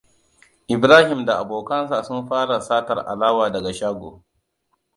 Ibrahim 0.67 1.25
da 1.25 1.37
abokansa 1.37 2.03
sun 2.03 2.27
fara 2.29 2.61
satar 2.61 2.99
alawa 2.99 3.49
daga 3.53 3.73
shago. 3.73 4.23